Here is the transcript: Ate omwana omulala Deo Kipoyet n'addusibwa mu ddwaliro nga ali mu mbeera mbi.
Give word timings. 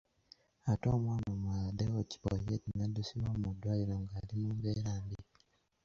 Ate 0.71 0.87
omwana 0.95 1.27
omulala 1.33 1.69
Deo 1.77 2.01
Kipoyet 2.09 2.63
n'addusibwa 2.75 3.31
mu 3.41 3.49
ddwaliro 3.55 3.95
nga 4.03 4.15
ali 4.21 4.35
mu 4.41 4.49
mbeera 4.57 4.93
mbi. 5.03 5.17